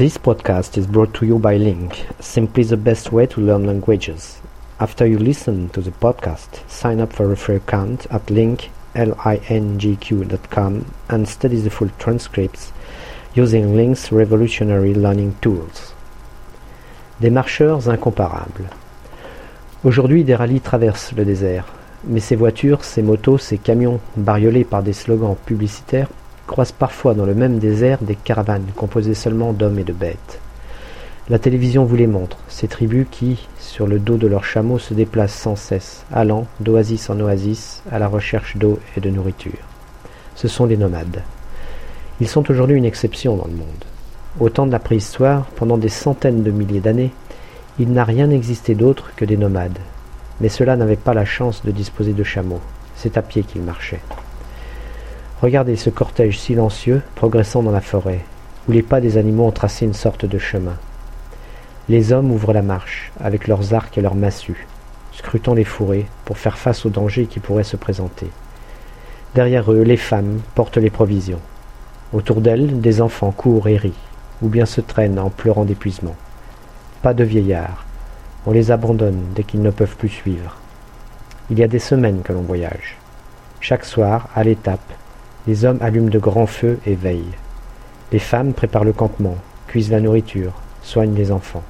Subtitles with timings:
[0.00, 4.40] This podcast is brought to you by Link, simply the best way to learn languages.
[4.78, 10.86] After you listen to the podcast, sign up for a free account at link, lingq.com
[11.10, 12.72] and study the full transcripts
[13.34, 15.92] using Link's revolutionary learning tools.
[17.20, 18.70] Des marcheurs incomparables.
[19.84, 21.66] Aujourd'hui, des rallyes traversent le désert,
[22.04, 26.08] mais ces voitures, ces motos, ces camions, bariolés par des slogans publicitaires,
[26.50, 30.40] croisent parfois dans le même désert des caravanes composées seulement d'hommes et de bêtes.
[31.28, 34.92] La télévision vous les montre, ces tribus qui, sur le dos de leurs chameaux, se
[34.92, 39.62] déplacent sans cesse, allant d'oasis en oasis à la recherche d'eau et de nourriture.
[40.34, 41.22] Ce sont les nomades.
[42.20, 43.84] Ils sont aujourd'hui une exception dans le monde.
[44.40, 47.12] Au temps de la préhistoire, pendant des centaines de milliers d'années,
[47.78, 49.78] il n'a rien existé d'autre que des nomades.
[50.40, 52.60] Mais ceux-là n'avaient pas la chance de disposer de chameaux.
[52.96, 54.02] C'est à pied qu'ils marchaient.
[55.42, 58.20] Regardez ce cortège silencieux progressant dans la forêt,
[58.68, 60.76] où les pas des animaux ont tracé une sorte de chemin.
[61.88, 64.66] Les hommes ouvrent la marche, avec leurs arcs et leurs massues,
[65.12, 68.26] scrutant les fourrés pour faire face aux dangers qui pourraient se présenter.
[69.34, 71.40] Derrière eux, les femmes portent les provisions.
[72.12, 73.94] Autour d'elles, des enfants courent et rient,
[74.42, 76.16] ou bien se traînent en pleurant d'épuisement.
[77.00, 77.86] Pas de vieillards.
[78.44, 80.58] On les abandonne dès qu'ils ne peuvent plus suivre.
[81.48, 82.98] Il y a des semaines que l'on voyage.
[83.60, 84.80] Chaque soir, à l'étape,
[85.46, 87.36] les hommes allument de grands feux et veillent.
[88.12, 90.52] Les femmes préparent le campement, cuisent la nourriture,
[90.82, 91.62] soignent les enfants.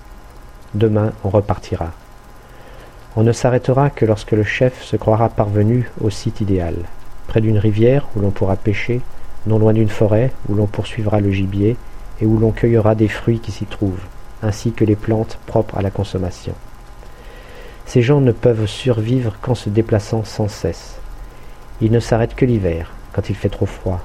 [0.75, 1.91] Demain, on repartira.
[3.17, 6.77] On ne s'arrêtera que lorsque le chef se croira parvenu au site idéal,
[7.27, 9.01] près d'une rivière où l'on pourra pêcher,
[9.47, 11.77] non loin d'une forêt où l'on poursuivra le gibier
[12.21, 14.05] et où l'on cueillera des fruits qui s'y trouvent,
[14.43, 16.55] ainsi que les plantes propres à la consommation.
[17.87, 20.97] Ces gens ne peuvent survivre qu'en se déplaçant sans cesse.
[21.81, 24.01] Ils ne s'arrêtent que l'hiver, quand il fait trop froid.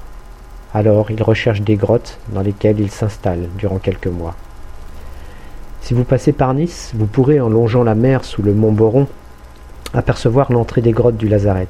[0.74, 4.36] Alors ils recherchent des grottes dans lesquelles ils s'installent durant quelques mois.
[5.82, 9.08] Si vous passez par Nice, vous pourrez, en longeant la mer sous le mont Boron,
[9.94, 11.68] apercevoir l'entrée des grottes du Lazaret.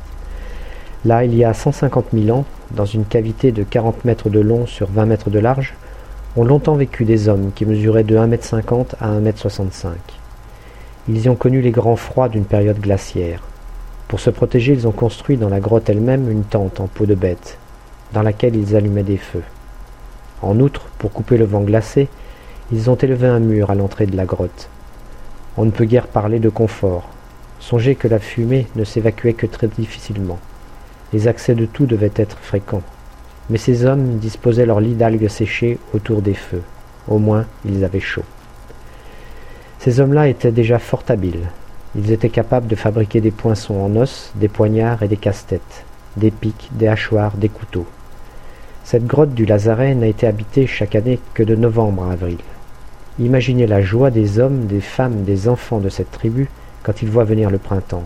[1.04, 4.66] Là, il y a 150 000 ans, dans une cavité de 40 mètres de long
[4.66, 5.76] sur 20 mètres de large,
[6.38, 9.92] ont longtemps vécu des hommes qui mesuraient de 1 mètre 50 à 1 mètre 65.
[11.08, 13.42] Ils y ont connu les grands froids d'une période glaciaire.
[14.08, 17.16] Pour se protéger, ils ont construit dans la grotte elle-même une tente en peau de
[17.16, 17.58] bête,
[18.14, 19.44] dans laquelle ils allumaient des feux.
[20.42, 22.08] En outre, pour couper le vent glacé,
[22.72, 24.70] ils ont élevé un mur à l'entrée de la grotte.
[25.58, 27.10] On ne peut guère parler de confort.
[27.60, 30.40] Songez que la fumée ne s'évacuait que très difficilement.
[31.14, 32.84] Les accès de tout devaient être fréquents.
[33.50, 36.64] Mais ces hommes disposaient leurs lits d'algues séchées autour des feux.
[37.08, 38.24] Au moins, ils avaient chaud.
[39.80, 41.50] Ces hommes-là étaient déjà fort habiles.
[41.98, 45.86] Ils étaient capables de fabriquer des poinçons en os, des poignards et des casse-têtes,
[46.18, 47.88] des pics, des hachoirs, des couteaux.
[48.84, 52.38] Cette grotte du Lazaret n'a été habitée chaque année que de novembre à avril.
[53.18, 56.50] Imaginez la joie des hommes, des femmes, des enfants de cette tribu
[56.84, 58.04] quand ils voient venir le printemps.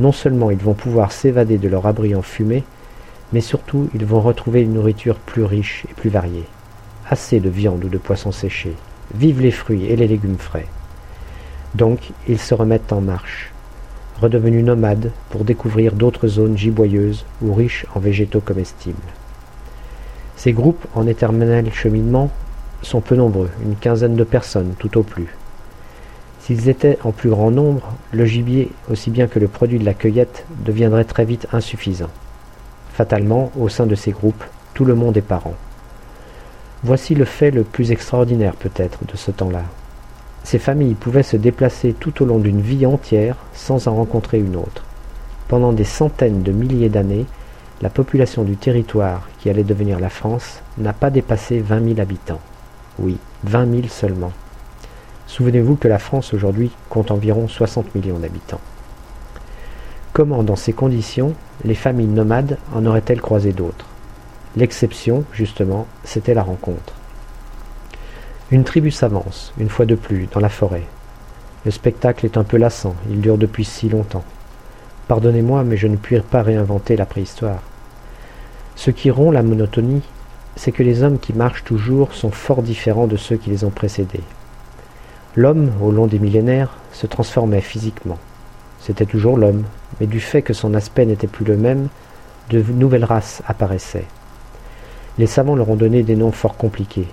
[0.00, 2.64] Non seulement ils vont pouvoir s'évader de leur abri en fumée,
[3.32, 6.46] mais surtout ils vont retrouver une nourriture plus riche et plus variée.
[7.08, 8.74] Assez de viande ou de poissons séchés.
[9.14, 10.66] Vive les fruits et les légumes frais.
[11.74, 13.52] Donc ils se remettent en marche,
[14.20, 18.96] redevenus nomades pour découvrir d'autres zones giboyeuses ou riches en végétaux comestibles.
[20.36, 22.30] Ces groupes en éternel cheminement
[22.82, 25.34] sont peu nombreux, une quinzaine de personnes tout au plus.
[26.40, 29.94] S'ils étaient en plus grand nombre, le gibier, aussi bien que le produit de la
[29.94, 32.08] cueillette, deviendrait très vite insuffisant.
[32.94, 35.54] Fatalement, au sein de ces groupes, tout le monde est parent.
[36.84, 39.64] Voici le fait le plus extraordinaire peut-être de ce temps-là.
[40.44, 44.56] Ces familles pouvaient se déplacer tout au long d'une vie entière sans en rencontrer une
[44.56, 44.84] autre.
[45.48, 47.26] Pendant des centaines de milliers d'années,
[47.80, 52.40] la population du territoire qui allait devenir la France n'a pas dépassé vingt mille habitants.
[52.98, 54.32] Oui, vingt mille seulement.
[55.26, 58.60] Souvenez-vous que la France aujourd'hui compte environ 60 millions d'habitants.
[60.12, 61.34] Comment, dans ces conditions,
[61.64, 63.86] les familles nomades en auraient-elles croisé d'autres?
[64.56, 66.97] L'exception, justement, c'était la rencontre.
[68.50, 70.84] Une tribu s'avance, une fois de plus, dans la forêt.
[71.66, 74.24] Le spectacle est un peu lassant, il dure depuis si longtemps.
[75.06, 77.60] Pardonnez-moi, mais je ne puis pas réinventer la préhistoire.
[78.74, 80.00] Ce qui rompt la monotonie,
[80.56, 83.70] c'est que les hommes qui marchent toujours sont fort différents de ceux qui les ont
[83.70, 84.22] précédés.
[85.36, 88.18] L'homme, au long des millénaires, se transformait physiquement.
[88.80, 89.64] C'était toujours l'homme,
[90.00, 91.88] mais du fait que son aspect n'était plus le même,
[92.48, 94.06] de nouvelles races apparaissaient.
[95.18, 97.08] Les savants leur ont donné des noms fort compliqués.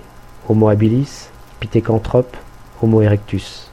[0.48, 1.28] Homo habilis,
[1.60, 2.36] Pithecanthrope,
[2.82, 3.70] Homo erectus.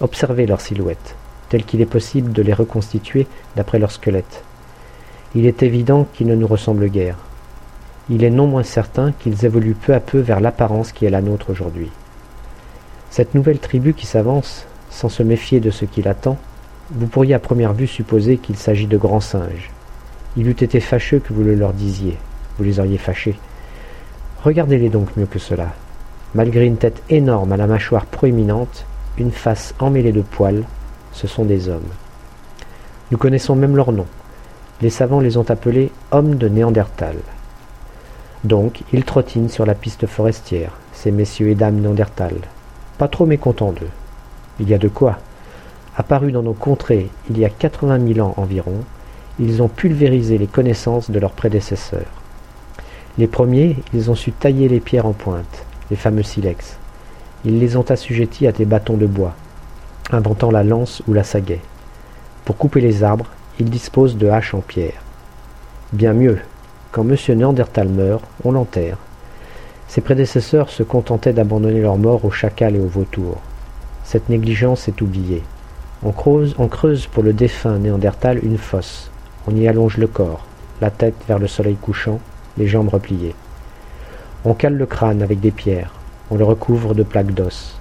[0.00, 1.14] Observez leurs silhouettes,
[1.50, 4.42] tel qu'il est possible de les reconstituer d'après leur squelette.
[5.34, 7.18] Il est évident qu'ils ne nous ressemblent guère.
[8.08, 11.20] il est non moins certain qu'ils évoluent peu à peu vers l'apparence qui est la
[11.20, 11.90] nôtre aujourd'hui.
[13.10, 16.38] Cette nouvelle tribu qui s'avance, sans se méfier de ce qui l'attend,
[16.92, 19.70] vous pourriez à première vue supposer qu'il s'agit de grands singes.
[20.38, 22.16] Il eût été fâcheux que vous le leur disiez,
[22.56, 23.38] vous les auriez fâchés.
[24.44, 25.74] Regardez-les donc mieux que cela.
[26.36, 28.84] Malgré une tête énorme à la mâchoire proéminente,
[29.16, 30.64] une face emmêlée de poils,
[31.12, 31.88] ce sont des hommes.
[33.10, 34.04] Nous connaissons même leur nom.
[34.82, 37.16] Les savants les ont appelés hommes de Néandertal.
[38.44, 42.34] Donc, ils trottinent sur la piste forestière, ces messieurs et dames Néandertal.
[42.98, 43.88] Pas trop mécontents d'eux.
[44.60, 45.16] Il y a de quoi.
[45.96, 48.84] Apparus dans nos contrées il y a quatre-vingt mille ans environ,
[49.38, 52.12] ils ont pulvérisé les connaissances de leurs prédécesseurs.
[53.16, 56.76] Les premiers, ils ont su tailler les pierres en pointe, les fameux silex.
[57.44, 59.34] Ils les ont assujettis à des bâtons de bois,
[60.10, 61.60] inventant la lance ou la sagaie.
[62.44, 63.26] Pour couper les arbres,
[63.58, 65.02] ils disposent de haches en pierre.
[65.92, 66.38] Bien mieux,
[66.92, 67.16] quand M.
[67.36, 68.98] Néandertal meurt, on l'enterre.
[69.88, 73.40] Ses prédécesseurs se contentaient d'abandonner leurs morts aux chacals et aux vautours.
[74.04, 75.42] Cette négligence est oubliée.
[76.02, 79.10] On creuse, on creuse pour le défunt Néandertal une fosse.
[79.46, 80.44] On y allonge le corps,
[80.80, 82.20] la tête vers le soleil couchant,
[82.58, 83.34] les jambes repliées.
[84.48, 85.90] On cale le crâne avec des pierres,
[86.30, 87.80] on le recouvre de plaques d'os.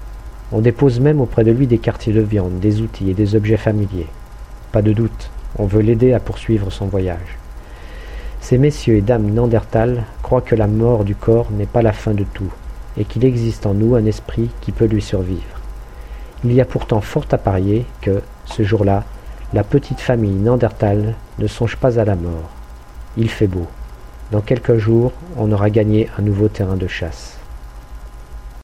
[0.51, 3.55] On dépose même auprès de lui des quartiers de viande, des outils et des objets
[3.55, 4.07] familiers.
[4.71, 5.29] Pas de doute,
[5.59, 7.37] on veut l'aider à poursuivre son voyage.
[8.41, 12.15] Ces messieurs et dames Néandertal croient que la mort du corps n'est pas la fin
[12.15, 12.51] de tout,
[12.97, 15.61] et qu'il existe en nous un esprit qui peut lui survivre.
[16.43, 19.03] Il y a pourtant fort à parier que, ce jour-là,
[19.53, 22.49] la petite famille Néandertal ne songe pas à la mort.
[23.17, 23.67] Il fait beau.
[24.31, 27.44] Dans quelques jours, on aura gagné un nouveau terrain de chasse.